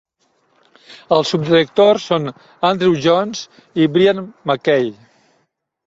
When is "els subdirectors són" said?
1.17-2.27